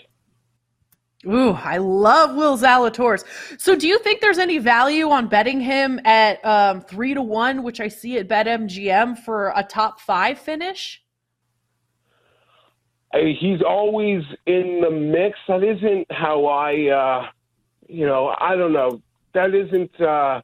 Ooh, 1.26 1.52
I 1.52 1.78
love 1.78 2.36
Will 2.36 2.58
Zalatoris. 2.58 3.26
So, 3.60 3.76
do 3.76 3.88
you 3.88 3.98
think 4.00 4.22
there's 4.22 4.38
any 4.38 4.60
value 4.60 5.10
on 5.10 5.28
betting 5.28 5.60
him 5.60 6.00
at 6.06 6.44
um, 6.46 6.82
three 6.82 7.16
to 7.16 7.22
one, 7.22 7.64
which 7.64 7.80
I 7.80 7.88
see 7.88 8.18
at 8.20 8.28
BetMGM 8.28 9.18
for 9.20 9.52
a 9.56 9.64
top 9.64 10.00
five 10.00 10.38
finish? 10.38 11.04
I, 13.14 13.36
he's 13.40 13.62
always 13.68 14.22
in 14.46 14.82
the 14.82 14.92
mix. 14.92 15.40
That 15.48 15.64
isn't 15.64 16.06
how 16.12 16.46
I, 16.46 16.88
uh, 16.88 17.30
you 17.88 18.06
know, 18.06 18.36
I 18.40 18.56
don't 18.56 18.74
know. 18.74 19.02
That 19.34 19.56
isn't 19.56 20.00
uh, 20.00 20.42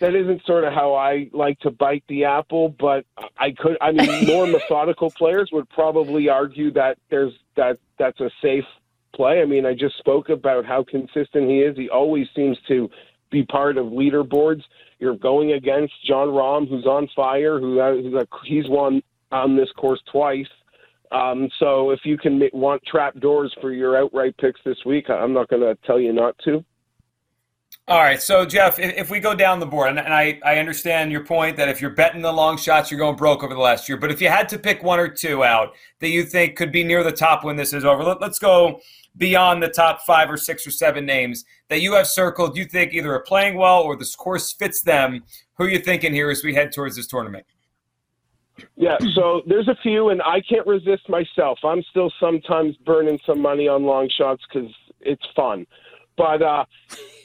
that 0.00 0.14
isn't 0.14 0.44
sort 0.46 0.64
of 0.64 0.72
how 0.72 0.94
I 0.94 1.28
like 1.32 1.58
to 1.60 1.70
bite 1.70 2.04
the 2.08 2.24
apple. 2.24 2.74
But 2.78 3.04
I 3.38 3.52
could. 3.52 3.76
I 3.80 3.92
mean, 3.92 4.26
more 4.26 4.46
methodical 4.46 5.10
players 5.10 5.50
would 5.52 5.68
probably 5.70 6.28
argue 6.28 6.72
that 6.72 6.98
there's 7.10 7.32
that 7.56 7.78
that's 7.98 8.20
a 8.20 8.30
safe 8.42 8.64
play. 9.14 9.40
I 9.40 9.44
mean, 9.44 9.66
I 9.66 9.74
just 9.74 9.98
spoke 9.98 10.28
about 10.28 10.64
how 10.64 10.84
consistent 10.84 11.48
he 11.48 11.60
is. 11.60 11.76
He 11.76 11.88
always 11.88 12.26
seems 12.34 12.56
to 12.68 12.88
be 13.30 13.44
part 13.44 13.76
of 13.76 13.86
leaderboards. 13.86 14.62
You're 14.98 15.16
going 15.16 15.52
against 15.52 15.94
Jon 16.06 16.28
Rahm, 16.28 16.68
who's 16.68 16.86
on 16.86 17.08
fire, 17.14 17.58
who 17.58 17.80
who's 17.80 18.14
a, 18.14 18.26
he's 18.44 18.68
won 18.68 19.02
on 19.30 19.56
this 19.56 19.70
course 19.76 20.00
twice. 20.10 20.46
Um, 21.10 21.48
so 21.58 21.90
if 21.90 22.00
you 22.04 22.16
can 22.16 22.40
want 22.52 22.82
trap 22.86 23.18
doors 23.20 23.54
for 23.60 23.70
your 23.70 23.96
outright 23.96 24.34
picks 24.38 24.60
this 24.64 24.78
week, 24.86 25.10
I'm 25.10 25.34
not 25.34 25.48
going 25.48 25.60
to 25.62 25.76
tell 25.86 26.00
you 26.00 26.12
not 26.12 26.36
to. 26.44 26.64
All 27.88 27.98
right, 27.98 28.22
so 28.22 28.46
Jeff, 28.46 28.78
if, 28.78 28.94
if 28.96 29.10
we 29.10 29.18
go 29.18 29.34
down 29.34 29.58
the 29.58 29.66
board, 29.66 29.90
and, 29.90 29.98
and, 29.98 30.14
I, 30.14 30.38
I 30.44 30.58
understand 30.58 31.10
your 31.10 31.24
point 31.24 31.56
that 31.56 31.68
if 31.68 31.80
you're 31.80 31.90
betting 31.90 32.22
the 32.22 32.32
long 32.32 32.56
shots, 32.56 32.90
you're 32.92 32.98
going 32.98 33.16
broke 33.16 33.42
over 33.42 33.52
the 33.52 33.60
last 33.60 33.88
year. 33.88 33.98
But 33.98 34.12
if 34.12 34.20
you 34.20 34.28
had 34.28 34.48
to 34.50 34.58
pick 34.58 34.84
one 34.84 35.00
or 35.00 35.08
two 35.08 35.42
out 35.42 35.74
that 35.98 36.10
you 36.10 36.22
think 36.22 36.54
could 36.54 36.70
be 36.70 36.84
near 36.84 37.02
the 37.02 37.10
top 37.10 37.42
when 37.42 37.56
this 37.56 37.72
is 37.72 37.84
over, 37.84 38.04
let, 38.04 38.20
let's 38.20 38.38
go 38.38 38.80
beyond 39.16 39.62
the 39.62 39.68
top 39.68 40.02
five 40.02 40.30
or 40.30 40.36
six 40.36 40.64
or 40.64 40.70
seven 40.70 41.04
names 41.04 41.44
that 41.68 41.80
you 41.80 41.94
have 41.94 42.06
circled 42.06 42.56
you 42.56 42.64
think 42.64 42.94
either 42.94 43.12
are 43.12 43.22
playing 43.22 43.56
well 43.56 43.82
or 43.82 43.96
this 43.96 44.14
course 44.14 44.52
fits 44.52 44.82
them. 44.82 45.24
Who 45.58 45.64
are 45.64 45.68
you 45.68 45.80
thinking 45.80 46.14
here 46.14 46.30
as 46.30 46.44
we 46.44 46.54
head 46.54 46.72
towards 46.72 46.96
this 46.96 47.08
tournament? 47.08 47.44
Yeah 48.76 48.96
so 49.14 49.42
there's 49.46 49.66
a 49.66 49.76
few 49.82 50.10
and 50.10 50.22
i 50.22 50.40
can't 50.48 50.66
resist 50.66 51.08
myself. 51.08 51.58
I'm 51.64 51.82
still 51.90 52.12
sometimes 52.20 52.76
burning 52.86 53.18
some 53.26 53.40
money 53.40 53.66
on 53.66 53.82
long 53.82 54.08
shots 54.16 54.42
because 54.48 54.70
it's 55.00 55.26
fun. 55.34 55.66
But 56.16 56.42
uh, 56.42 56.64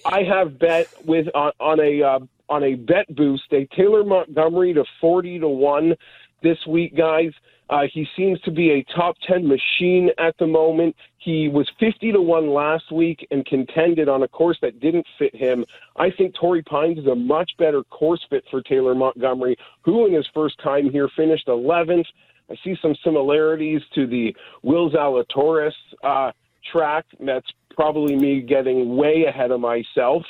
i 0.08 0.24
have 0.24 0.58
bet 0.60 0.88
with 1.06 1.28
on, 1.36 1.52
on 1.60 1.80
a 1.80 2.02
uh, 2.02 2.20
on 2.50 2.64
a 2.64 2.76
bet 2.76 3.14
boost 3.16 3.52
a 3.52 3.68
taylor 3.76 4.04
montgomery 4.04 4.74
to 4.74 4.84
40 5.02 5.40
to 5.40 5.48
1 5.48 5.96
this 6.42 6.58
week 6.68 6.96
guys 6.96 7.32
uh, 7.70 7.84
he 7.94 8.08
seems 8.16 8.40
to 8.42 8.52
be 8.52 8.72
a 8.72 8.84
top 8.96 9.16
10 9.28 9.46
machine 9.48 10.10
at 10.18 10.38
the 10.38 10.48
moment. 10.48 10.96
He 11.18 11.50
was 11.50 11.70
50 11.80 12.14
to 12.14 12.22
1 12.22 12.50
last 12.54 12.92
week 12.92 13.28
and 13.32 13.46
contended 13.46 14.08
on 14.08 14.24
a 14.24 14.28
course 14.28 14.58
that 14.62 14.80
didn't 14.80 15.06
fit 15.20 15.36
him. 15.36 15.66
I 15.98 16.10
think 16.10 16.34
Torrey 16.36 16.64
Pines 16.64 17.00
is 17.00 17.08
a 17.08 17.16
much 17.16 17.52
better 17.60 17.84
course 17.84 18.26
fit 18.30 18.46
for 18.50 18.62
Taylor 18.62 18.96
Montgomery, 18.96 19.58
who 19.82 20.06
in 20.06 20.14
his 20.14 20.28
first 20.34 20.58
time 20.64 20.90
here 20.90 21.10
finished 21.16 21.48
11th. 21.48 22.06
I 22.50 22.56
see 22.64 22.78
some 22.82 22.96
similarities 23.04 23.82
to 23.96 24.08
the 24.08 24.34
Will 24.64 24.90
Zalatoris 24.90 25.74
uh, 26.04 26.32
track. 26.72 27.06
That's 27.20 27.48
probably 27.78 28.16
me 28.16 28.42
getting 28.42 28.98
way 28.98 29.26
ahead 29.26 29.52
of 29.52 29.62
myself. 29.62 30.24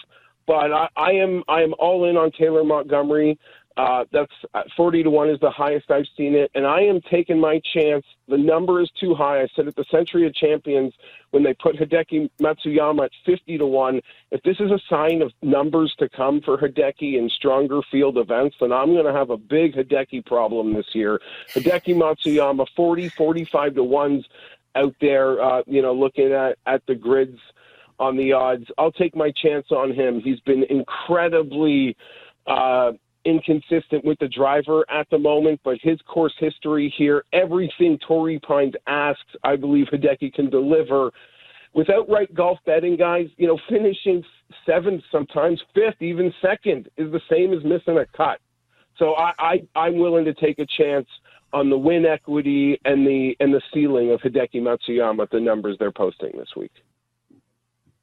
But 0.46 0.72
I, 0.72 0.90
I 0.96 1.12
am 1.14 1.44
I 1.48 1.62
am 1.62 1.74
all 1.80 2.08
in 2.08 2.18
on 2.18 2.32
Taylor 2.32 2.64
Montgomery. 2.64 3.40
Uh, 3.78 4.06
that's 4.12 4.32
uh, 4.56 4.64
40 4.76 5.04
to 5.04 5.10
1 5.12 5.30
is 5.30 5.40
the 5.40 5.52
highest 5.52 5.92
I've 5.92 6.08
seen 6.18 6.34
it. 6.34 6.50
And 6.56 6.66
I 6.66 6.82
am 6.82 7.00
taking 7.12 7.40
my 7.40 7.62
chance. 7.76 8.04
The 8.28 8.38
number 8.38 8.82
is 8.82 8.90
too 9.00 9.14
high. 9.14 9.42
I 9.42 9.48
said 9.56 9.68
at 9.68 9.76
the 9.76 9.86
Sentry 9.92 10.26
of 10.26 10.34
Champions 10.34 10.96
when 11.30 11.44
they 11.44 11.54
put 11.54 11.76
Hideki 11.76 12.28
Matsuyama 12.42 13.06
at 13.06 13.12
50 13.24 13.60
to 13.60 13.68
1, 13.68 14.02
if 14.32 14.42
this 14.42 14.60
is 14.60 14.72
a 14.72 14.80
sign 14.90 15.22
of 15.22 15.32
numbers 15.44 15.94
to 16.00 16.10
come 16.10 16.42
for 16.42 16.58
Hideki 16.58 17.20
in 17.20 17.30
stronger 17.30 17.82
field 17.92 18.18
events, 18.18 18.56
then 18.60 18.72
I'm 18.72 18.94
going 18.94 19.06
to 19.06 19.14
have 19.14 19.30
a 19.30 19.38
big 19.38 19.76
Hideki 19.76 20.26
problem 20.26 20.74
this 20.74 20.88
year. 20.96 21.22
Hideki 21.54 21.96
Matsuyama, 21.96 22.66
40, 22.76 23.10
45 23.10 23.76
to 23.76 23.82
1s 23.82 24.24
out 24.78 24.96
there, 25.02 25.42
uh, 25.42 25.62
you 25.66 25.82
know, 25.82 25.94
looking 25.94 26.32
at, 26.32 26.58
at 26.66 26.82
the 26.88 26.96
grids 26.96 27.40
on 28.00 28.16
the 28.16 28.32
odds. 28.32 28.66
I'll 28.78 28.92
take 28.92 29.16
my 29.16 29.32
chance 29.44 29.68
on 29.72 29.94
him. 29.94 30.22
He's 30.22 30.40
been 30.42 30.64
incredibly. 30.70 31.96
Uh, 32.46 32.92
inconsistent 33.26 34.06
with 34.06 34.18
the 34.20 34.28
driver 34.30 34.86
at 34.90 35.06
the 35.10 35.18
moment, 35.18 35.60
but 35.66 35.78
his 35.82 36.00
course 36.08 36.34
history 36.40 36.94
here, 36.98 37.26
everything 37.34 38.00
Torrey 38.08 38.40
Pines 38.40 38.74
asks, 38.88 39.36
I 39.44 39.58
believe 39.58 39.88
Hideki 39.92 40.34
can 40.34 40.50
deliver. 40.50 41.12
With 41.74 41.90
outright 41.90 42.34
golf 42.34 42.58
betting, 42.66 42.96
guys, 42.96 43.28
you 43.36 43.46
know, 43.46 43.60
finishing 43.68 44.24
seventh, 44.66 45.04
sometimes 45.12 45.62
fifth, 45.76 46.02
even 46.02 46.34
second 46.42 46.88
is 46.96 47.12
the 47.12 47.20
same 47.30 47.54
as 47.54 47.64
missing 47.66 47.98
a 47.98 48.06
cut. 48.16 48.40
So 48.98 49.16
I, 49.16 49.34
I 49.38 49.68
I'm 49.76 49.98
willing 50.00 50.26
to 50.26 50.34
take 50.34 50.60
a 50.60 50.66
chance 50.78 51.08
on 51.58 51.72
the 51.72 51.78
win 51.78 52.06
equity 52.06 52.80
and 52.86 53.06
the 53.06 53.36
and 53.40 53.52
the 53.52 53.62
ceiling 53.74 54.12
of 54.12 54.22
Hideki 54.22 54.62
Matsuyama, 54.62 55.30
the 55.32 55.40
numbers 55.40 55.76
they're 55.80 55.92
posting 55.92 56.32
this 56.38 56.50
week. 56.56 56.72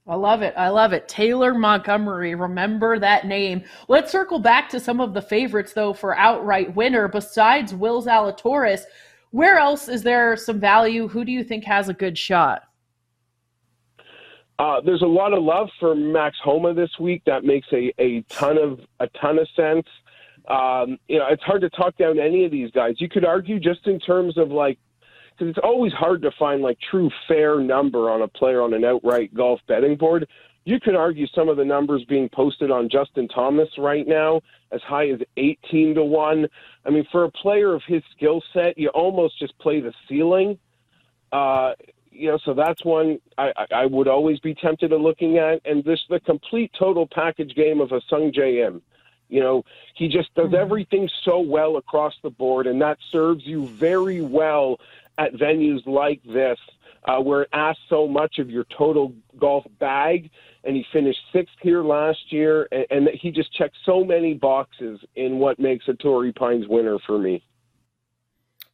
I 0.06 0.16
love 0.16 0.42
it. 0.42 0.52
I 0.56 0.68
love 0.68 0.92
it. 0.92 1.08
Taylor 1.08 1.54
Montgomery. 1.54 2.34
Remember 2.34 2.98
that 2.98 3.26
name. 3.26 3.62
Let's 3.88 4.12
circle 4.12 4.38
back 4.38 4.68
to 4.70 4.80
some 4.80 5.00
of 5.00 5.14
the 5.14 5.22
favorites, 5.22 5.72
though, 5.72 5.94
for 5.94 6.18
outright 6.18 6.74
winner. 6.74 7.08
Besides 7.08 7.74
Will 7.74 8.02
Zalatoris, 8.02 8.82
where 9.30 9.56
else 9.56 9.88
is 9.88 10.02
there 10.02 10.36
some 10.36 10.60
value? 10.60 11.08
Who 11.08 11.24
do 11.24 11.32
you 11.32 11.42
think 11.42 11.64
has 11.64 11.88
a 11.88 11.94
good 11.94 12.18
shot? 12.18 12.64
Uh, 14.58 14.80
there's 14.84 15.02
a 15.02 15.06
lot 15.06 15.32
of 15.32 15.42
love 15.42 15.68
for 15.80 15.94
Max 15.94 16.36
Homa 16.44 16.74
this 16.74 16.90
week. 17.00 17.22
That 17.24 17.44
makes 17.44 17.66
a, 17.72 17.92
a 17.98 18.22
ton 18.28 18.58
of 18.58 18.80
a 19.00 19.06
ton 19.20 19.38
of 19.38 19.48
sense. 19.56 19.86
Um, 20.48 20.98
you 21.08 21.18
know, 21.18 21.26
it's 21.30 21.42
hard 21.42 21.62
to 21.62 21.70
talk 21.70 21.96
down 21.96 22.18
any 22.18 22.44
of 22.44 22.50
these 22.50 22.70
guys. 22.70 22.94
You 22.98 23.08
could 23.08 23.24
argue 23.24 23.58
just 23.58 23.86
in 23.86 23.98
terms 24.00 24.36
of 24.36 24.50
like 24.50 24.78
because 25.32 25.50
it's 25.50 25.64
always 25.64 25.92
hard 25.92 26.22
to 26.22 26.30
find 26.38 26.62
like 26.62 26.78
true 26.90 27.10
fair 27.26 27.60
number 27.60 28.10
on 28.10 28.22
a 28.22 28.28
player 28.28 28.62
on 28.62 28.72
an 28.74 28.84
outright 28.84 29.34
golf 29.34 29.60
betting 29.66 29.96
board. 29.96 30.28
You 30.66 30.80
could 30.80 30.94
argue 30.94 31.26
some 31.34 31.48
of 31.48 31.56
the 31.56 31.64
numbers 31.64 32.04
being 32.08 32.28
posted 32.30 32.70
on 32.70 32.88
Justin 32.88 33.28
Thomas 33.28 33.68
right 33.76 34.06
now 34.06 34.40
as 34.72 34.80
high 34.82 35.08
as 35.10 35.20
18 35.36 35.96
to 35.96 36.04
1. 36.04 36.46
I 36.86 36.90
mean, 36.90 37.06
for 37.12 37.24
a 37.24 37.30
player 37.30 37.74
of 37.74 37.82
his 37.86 38.02
skill 38.16 38.42
set, 38.54 38.78
you 38.78 38.88
almost 38.90 39.38
just 39.38 39.58
play 39.58 39.80
the 39.80 39.92
ceiling. 40.08 40.58
Uh, 41.32 41.72
you 42.10 42.30
know, 42.30 42.38
so 42.44 42.54
that's 42.54 42.82
one 42.84 43.18
I, 43.36 43.50
I 43.72 43.86
would 43.86 44.08
always 44.08 44.38
be 44.40 44.54
tempted 44.54 44.88
to 44.88 44.96
looking 44.96 45.36
at. 45.36 45.60
And 45.64 45.84
this 45.84 46.00
the 46.08 46.20
complete 46.20 46.70
total 46.78 47.08
package 47.12 47.54
game 47.54 47.80
of 47.80 47.92
a 47.92 48.00
Sung 48.08 48.32
Im. 48.32 48.80
You 49.34 49.40
know, 49.40 49.64
he 49.96 50.06
just 50.06 50.32
does 50.36 50.46
mm-hmm. 50.46 50.54
everything 50.54 51.10
so 51.24 51.40
well 51.40 51.76
across 51.76 52.14
the 52.22 52.30
board, 52.30 52.68
and 52.68 52.80
that 52.80 52.98
serves 53.10 53.44
you 53.44 53.66
very 53.66 54.20
well 54.20 54.78
at 55.18 55.32
venues 55.32 55.84
like 55.88 56.22
this 56.22 56.56
uh, 57.06 57.18
where 57.18 57.42
it 57.42 57.48
asks 57.52 57.82
so 57.88 58.06
much 58.06 58.38
of 58.38 58.48
your 58.48 58.64
total 58.78 59.12
golf 59.36 59.64
bag. 59.80 60.30
And 60.62 60.76
he 60.76 60.86
finished 60.92 61.18
sixth 61.32 61.56
here 61.62 61.82
last 61.82 62.32
year, 62.32 62.68
and, 62.70 62.86
and 62.90 63.08
he 63.20 63.32
just 63.32 63.52
checked 63.52 63.74
so 63.84 64.04
many 64.04 64.34
boxes 64.34 65.00
in 65.16 65.40
what 65.40 65.58
makes 65.58 65.88
a 65.88 65.94
Torrey 65.94 66.32
Pines 66.32 66.68
winner 66.68 66.98
for 67.04 67.18
me. 67.18 67.42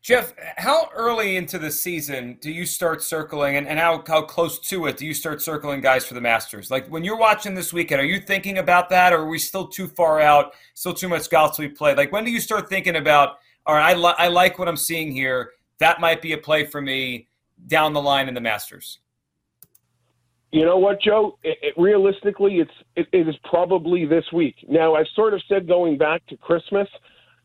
Jeff, 0.03 0.33
how 0.57 0.89
early 0.95 1.37
into 1.37 1.59
the 1.59 1.71
season 1.71 2.39
do 2.41 2.51
you 2.51 2.65
start 2.65 3.03
circling, 3.03 3.57
and, 3.57 3.69
and 3.69 3.79
how, 3.79 4.03
how 4.07 4.23
close 4.23 4.59
to 4.59 4.87
it 4.87 4.97
do 4.97 5.07
you 5.07 5.13
start 5.13 5.43
circling 5.43 5.81
guys 5.81 6.07
for 6.07 6.15
the 6.15 6.21
Masters? 6.21 6.71
Like 6.71 6.87
when 6.89 7.05
you're 7.05 7.19
watching 7.19 7.55
this 7.55 7.73
weekend, 7.73 8.01
are 8.01 8.07
you 8.07 8.19
thinking 8.19 8.59
about 8.59 8.89
that, 8.89 9.13
or 9.13 9.19
are 9.19 9.29
we 9.29 9.39
still 9.39 9.69
too 9.69 9.87
far 9.87 10.21
out, 10.21 10.53
still 10.75 10.95
too 10.95 11.09
much 11.09 11.29
golf 11.29 11.55
to 11.57 11.63
be 11.63 11.69
played? 11.69 11.99
Like 11.99 12.13
when 12.13 12.25
do 12.25 12.31
you 12.31 12.41
start 12.41 12.69
thinking 12.69 12.97
about, 12.97 13.37
all 13.67 13.75
right, 13.75 13.95
I, 13.95 13.99
li- 13.99 14.15
I 14.17 14.29
like 14.29 14.59
what 14.59 14.69
I'm 14.69 14.77
seeing 14.77 15.13
here 15.13 15.51
that 15.81 16.01
might 16.01 16.23
be 16.23 16.33
a 16.33 16.39
play 16.39 16.65
for 16.65 16.81
me 16.81 17.27
down 17.67 17.93
the 17.93 18.03
line 18.03 18.29
in 18.29 18.35
the 18.35 18.41
Masters. 18.41 19.01
You 20.53 20.65
know 20.65 20.77
what, 20.77 21.01
Joe? 21.01 21.39
It, 21.43 21.59
it, 21.63 21.75
realistically, 21.77 22.59
it's 22.59 22.71
it, 22.97 23.09
it 23.13 23.29
is 23.29 23.37
probably 23.45 24.05
this 24.05 24.25
week. 24.33 24.57
Now, 24.69 24.95
I've 24.95 25.07
sort 25.15 25.33
of 25.35 25.43
said 25.49 25.67
going 25.67 25.97
back 25.97 26.27
to 26.27 26.37
Christmas, 26.37 26.89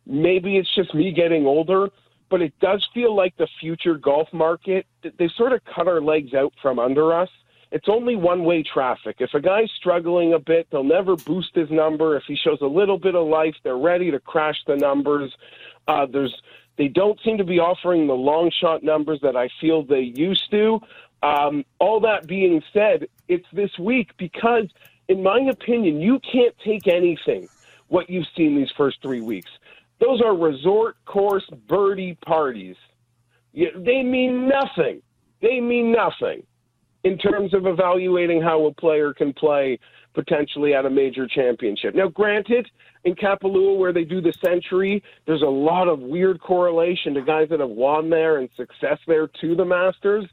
maybe 0.06 0.58
it's 0.58 0.74
just 0.76 0.94
me 0.94 1.12
getting 1.12 1.46
older, 1.46 1.90
but 2.30 2.42
it 2.42 2.54
does 2.60 2.88
feel 2.94 3.16
like 3.16 3.36
the 3.38 3.48
future 3.60 3.96
golf 3.96 4.28
market. 4.34 4.86
They 5.02 5.30
sort 5.38 5.54
of 5.54 5.62
cut 5.66 5.88
our 5.88 6.02
legs 6.02 6.34
out 6.34 6.54
from 6.62 6.80
under 6.80 7.14
us 7.14 7.30
it's 7.76 7.90
only 7.90 8.16
one 8.16 8.46
way 8.46 8.64
traffic. 8.64 9.18
If 9.20 9.34
a 9.34 9.42
guy's 9.42 9.70
struggling 9.78 10.34
a 10.34 10.40
bit, 10.40 10.68
they'll 10.72 10.84
never 10.84 11.18
boost 11.18 11.56
his 11.56 11.70
number. 11.70 12.16
If 12.16 12.24
he 12.26 12.38
shows 12.38 12.60
a 12.62 12.68
little 12.68 12.98
bit 12.98 13.16
of 13.16 13.28
life, 13.28 13.56
they're 13.64 13.78
ready 13.78 14.12
to 14.12 14.20
crash 14.22 14.56
the 14.66 14.78
numbers. 14.78 15.36
Uh, 15.86 16.06
there's 16.06 16.34
they 16.78 16.88
don't 16.88 17.20
seem 17.24 17.38
to 17.38 17.44
be 17.44 17.60
offering 17.60 18.08
the 18.08 18.14
long 18.14 18.50
shot 18.50 18.82
numbers 18.82 19.20
that 19.24 19.36
I 19.36 19.50
feel 19.60 19.84
they 19.84 20.02
used 20.16 20.50
to. 20.52 20.80
Um, 21.22 21.66
all 21.80 22.00
that 22.00 22.28
being 22.28 22.62
said, 22.72 23.08
it's 23.28 23.48
this 23.52 23.78
week 23.80 24.12
because, 24.18 24.68
in 25.10 25.24
my 25.24 25.40
opinion, 25.40 26.00
you 26.00 26.20
can't 26.20 26.56
take 26.64 26.88
anything 26.88 27.50
what 27.88 28.10
you've 28.10 28.28
seen 28.38 28.56
these 28.56 28.72
first 28.78 29.02
three 29.02 29.22
weeks. 29.22 29.50
Those 30.00 30.22
are 30.22 30.36
resort 30.36 30.96
course 31.06 31.46
birdie 31.68 32.18
parties. 32.26 32.76
They 33.54 34.04
mean 34.04 34.50
nothing. 34.50 35.02
They 35.42 35.62
mean 35.62 35.92
nothing 35.92 36.44
in 37.04 37.18
terms 37.18 37.54
of 37.54 37.68
evaluating 37.68 38.42
how 38.42 38.66
a 38.66 38.74
player 38.74 39.14
can 39.14 39.32
play 39.34 39.80
potentially 40.14 40.74
at 40.74 40.86
a 40.86 40.90
major 40.90 41.28
championship. 41.28 41.94
Now, 41.94 42.08
granted, 42.08 42.68
in 43.04 43.16
Kapalua, 43.16 43.78
where 43.78 43.94
they 43.94 44.04
do 44.04 44.22
the 44.22 44.34
Sentry, 44.34 45.04
there's 45.26 45.44
a 45.44 45.46
lot 45.46 45.88
of 45.88 46.00
weird 46.00 46.42
correlation 46.42 47.14
to 47.14 47.22
guys 47.22 47.50
that 47.50 47.60
have 47.60 47.70
won 47.70 48.10
there 48.10 48.38
and 48.38 48.50
success 48.58 48.98
there 49.08 49.28
to 49.42 49.56
the 49.56 49.66
Masters. 49.66 50.26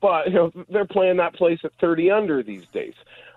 But 0.00 0.28
you 0.28 0.34
know 0.34 0.52
they're 0.68 0.84
playing 0.84 1.16
that 1.16 1.34
place 1.34 1.58
at 1.64 1.72
30 1.80 2.10
under 2.10 2.42
these 2.42 2.66
days. 2.72 2.94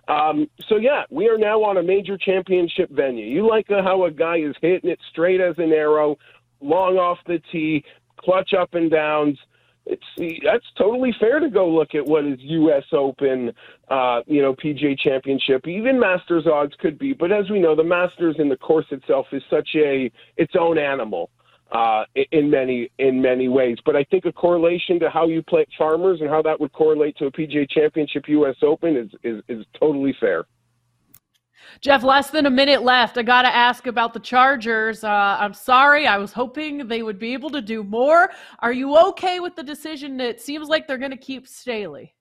Um, 0.08 0.50
so 0.68 0.78
yeah, 0.78 1.04
we 1.10 1.30
are 1.30 1.38
now 1.38 1.64
on 1.64 1.78
a 1.78 1.84
major 1.84 2.18
championship 2.18 2.90
venue. 2.90 3.26
You 3.26 3.48
like 3.48 3.68
how 3.70 4.06
a 4.06 4.12
guy 4.12 4.38
is 4.38 4.56
hitting 4.62 4.90
it 4.90 5.00
straight 5.10 5.40
as 5.40 5.58
an 5.58 5.72
arrow, 5.72 6.18
long 6.60 6.98
off 6.98 7.20
the 7.28 7.40
tee, 7.52 7.84
clutch 8.18 8.54
up 8.54 8.74
and 8.74 8.90
downs 8.92 9.38
it's 9.86 10.42
that's 10.44 10.66
totally 10.78 11.14
fair 11.20 11.40
to 11.40 11.50
go 11.50 11.68
look 11.68 11.96
at 11.96 12.06
what 12.06 12.26
is 12.26 12.38
U.S. 12.40 12.84
Open, 12.92 13.52
uh, 13.90 14.22
you 14.28 14.42
know, 14.42 14.54
PGA 14.54 14.98
Championship, 14.98 15.68
even 15.68 16.00
Masters 16.00 16.46
odds 16.46 16.74
could 16.80 17.00
be. 17.00 17.14
But 17.14 17.32
as 17.32 17.50
we 17.50 17.60
know, 17.60 17.76
the 17.76 17.84
Masters 17.84 18.36
in 18.38 18.50
the 18.50 18.58
course 18.58 18.86
itself 18.92 19.28
is 19.32 19.42
such 19.50 19.70
a 19.76 20.12
its 20.38 20.54
own 20.60 20.78
animal 20.78 21.30
uh, 21.72 22.04
in 22.32 22.50
many 22.50 22.92
in 23.00 23.22
many 23.22 23.48
ways. 23.48 23.78
But 23.86 23.96
I 23.96 24.04
think 24.06 24.26
a 24.26 24.32
correlation 24.32 25.00
to 25.00 25.10
how 25.10 25.28
you 25.28 25.42
play 25.42 25.66
Farmers 25.78 26.20
and 26.22 26.30
how 26.30 26.42
that 26.42 26.60
would 26.60 26.74
correlate 26.74 27.18
to 27.18 27.26
a 27.26 27.32
PGA 27.32 27.70
Championship 27.70 28.26
U.S. 28.28 28.56
Open 28.62 28.98
is 28.98 29.10
is, 29.24 29.42
is 29.48 29.66
totally 29.80 30.16
fair. 30.20 30.46
Jeff, 31.80 32.04
less 32.04 32.30
than 32.30 32.46
a 32.46 32.50
minute 32.50 32.84
left. 32.84 33.18
I 33.18 33.24
got 33.24 33.44
to 33.44 33.56
ask 33.56 33.88
about 33.88 34.14
the 34.14 34.20
Chargers. 34.20 35.04
Uh, 35.06 35.38
I'm 35.40 35.54
sorry. 35.54 36.06
I 36.06 36.18
was 36.18 36.34
hoping 36.34 36.88
they 36.88 37.02
would 37.02 37.18
be 37.18 37.32
able 37.34 37.50
to 37.52 37.62
do 37.62 37.84
more. 37.84 38.30
Are 38.60 38.74
you 38.74 38.98
okay 39.10 39.40
with 39.40 39.56
the 39.56 39.64
decision? 39.64 40.20
It 40.20 40.42
seems 40.42 40.68
like 40.68 40.86
they're 40.86 40.98
going 40.98 41.12
to 41.12 41.18
keep 41.18 41.48
Staley. 41.48 42.14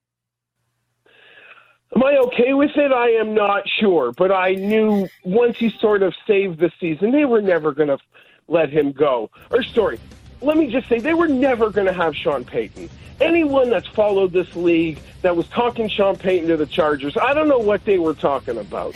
Am 1.97 2.05
I 2.05 2.17
okay 2.27 2.55
with 2.55 2.71
it? 2.77 2.93
I 2.93 3.11
am 3.11 3.35
not 3.35 3.65
sure. 3.81 4.13
But 4.17 4.31
I 4.31 4.53
knew 4.53 5.09
once 5.25 5.57
he 5.59 5.73
sort 5.81 6.05
of 6.05 6.15
saved 6.27 6.61
the 6.61 6.71
season, 6.79 7.11
they 7.11 7.25
were 7.25 7.43
never 7.43 7.73
going 7.73 7.89
to 7.89 7.99
let 8.51 8.69
him 8.69 8.93
go. 8.93 9.31
Or, 9.51 9.63
sorry, 9.63 9.99
let 10.43 10.59
me 10.59 10.71
just 10.71 10.89
say, 10.89 10.99
they 10.99 11.15
were 11.15 11.29
never 11.29 11.71
going 11.71 11.87
to 11.87 11.93
have 11.93 12.15
Sean 12.15 12.45
Payton 12.45 12.91
anyone 13.21 13.71
that's 13.71 13.87
followed 13.89 14.33
this 14.33 14.55
league 14.57 14.99
that 15.23 15.37
was 15.37 15.47
talking 15.49 15.89
Sean 15.89 16.17
Payton 16.17 16.49
to 16.49 16.57
the 16.57 16.67
Chargers, 16.67 17.17
I 17.17 17.35
don't 17.35 17.49
know 17.49 17.59
what 17.59 17.85
they 17.85 17.99
were 17.99 18.15
talking 18.15 18.59
about. 18.59 18.95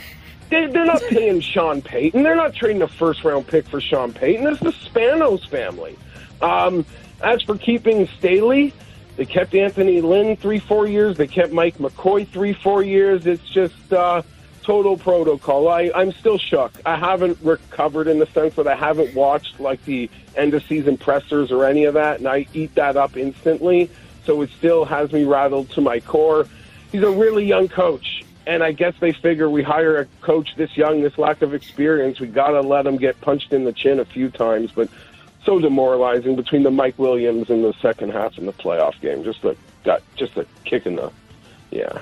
They, 0.50 0.66
they're 0.66 0.84
not 0.84 1.02
paying 1.02 1.40
Sean 1.40 1.82
Payton. 1.82 2.22
They're 2.22 2.36
not 2.36 2.54
trading 2.54 2.82
a 2.82 2.88
first 2.88 3.24
round 3.24 3.46
pick 3.46 3.66
for 3.66 3.80
Sean 3.80 4.12
Payton. 4.12 4.46
It's 4.46 4.60
the 4.60 4.72
Spanos 4.72 5.48
family. 5.48 5.96
Um, 6.40 6.84
as 7.22 7.42
for 7.42 7.56
keeping 7.56 8.06
Staley, 8.18 8.72
they 9.16 9.24
kept 9.24 9.54
Anthony 9.54 10.00
Lynn 10.00 10.36
three, 10.36 10.58
four 10.58 10.86
years. 10.86 11.16
They 11.16 11.26
kept 11.26 11.52
Mike 11.52 11.78
McCoy 11.78 12.26
three, 12.26 12.52
four 12.52 12.82
years. 12.82 13.26
It's 13.26 13.48
just 13.48 13.92
uh, 13.92 14.22
total 14.64 14.96
protocol. 14.96 15.68
I, 15.68 15.90
I'm 15.94 16.12
still 16.12 16.38
shook. 16.38 16.72
I 16.84 16.96
haven't 16.96 17.38
recovered 17.42 18.08
in 18.08 18.18
the 18.18 18.26
sense 18.26 18.54
that 18.54 18.66
I 18.66 18.74
haven't 18.74 19.14
watched 19.14 19.60
like 19.60 19.84
the 19.84 20.10
end 20.36 20.54
of 20.54 20.64
season 20.64 20.96
pressers 20.96 21.52
or 21.52 21.64
any 21.64 21.84
of 21.84 21.94
that, 21.94 22.18
and 22.18 22.26
I 22.26 22.46
eat 22.54 22.74
that 22.74 22.96
up 22.96 23.16
instantly. 23.16 23.90
So 24.24 24.40
it 24.42 24.50
still 24.50 24.84
has 24.86 25.12
me 25.12 25.24
rattled 25.24 25.70
to 25.70 25.80
my 25.80 26.00
core. 26.00 26.48
He's 26.90 27.02
a 27.02 27.10
really 27.10 27.44
young 27.44 27.68
coach 27.68 28.24
and 28.46 28.62
I 28.62 28.72
guess 28.72 28.94
they 29.00 29.12
figure 29.12 29.48
we 29.48 29.62
hire 29.62 29.96
a 29.98 30.06
coach 30.20 30.54
this 30.56 30.76
young, 30.76 31.02
this 31.02 31.16
lack 31.16 31.42
of 31.42 31.54
experience, 31.54 32.20
we 32.20 32.26
got 32.26 32.48
to 32.48 32.60
let 32.60 32.86
him 32.86 32.96
get 32.96 33.20
punched 33.20 33.52
in 33.52 33.64
the 33.64 33.72
chin 33.72 33.98
a 33.98 34.04
few 34.04 34.30
times. 34.30 34.70
But 34.70 34.88
so 35.44 35.58
demoralizing 35.58 36.36
between 36.36 36.62
the 36.62 36.70
Mike 36.70 36.98
Williams 36.98 37.50
and 37.50 37.64
the 37.64 37.72
second 37.80 38.12
half 38.12 38.38
in 38.38 38.46
the 38.46 38.52
playoff 38.52 39.00
game. 39.00 39.24
Just 39.24 39.44
a 39.44 39.56
got 39.84 40.02
just 40.16 40.36
a 40.36 40.46
kick 40.64 40.86
in 40.86 40.96
the 40.96 41.10
yeah. 41.70 42.00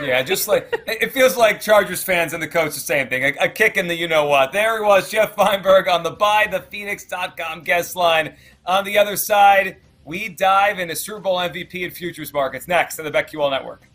Yeah, 0.00 0.22
just 0.22 0.48
like 0.48 0.72
it 0.86 1.12
feels 1.12 1.36
like 1.36 1.60
Chargers 1.60 2.02
fans 2.02 2.32
and 2.32 2.42
the 2.42 2.48
coach 2.48 2.74
the 2.74 2.80
same 2.80 3.08
thing. 3.08 3.24
A, 3.24 3.44
a, 3.44 3.48
kick 3.48 3.76
in 3.76 3.88
the 3.88 3.94
you 3.94 4.08
know 4.08 4.26
what. 4.26 4.52
There 4.52 4.78
he 4.78 4.84
was, 4.84 5.10
Jeff 5.10 5.36
Feinberg 5.36 5.88
on 5.88 6.02
the 6.02 6.12
buythephoenix.com 6.12 7.62
guest 7.62 7.94
line. 7.94 8.34
On 8.66 8.84
the 8.84 8.96
other 8.98 9.16
side, 9.16 9.76
we 10.04 10.28
dive 10.28 10.78
into 10.78 10.96
Super 10.96 11.20
Bowl 11.20 11.38
MVP 11.38 11.84
and 11.84 11.92
futures 11.92 12.32
markets 12.32 12.66
next 12.68 12.98
on 12.98 13.04
the 13.04 13.10
BetQL 13.10 13.50
Network. 13.50 13.86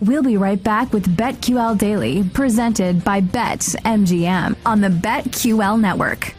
We'll 0.00 0.22
be 0.22 0.36
right 0.36 0.62
back 0.62 0.92
with 0.92 1.16
BetQL 1.16 1.78
Daily, 1.78 2.24
presented 2.24 3.04
by 3.04 3.20
BetMGM 3.20 4.56
on 4.66 4.80
the 4.80 4.88
BetQL 4.88 5.80
network. 5.80 6.34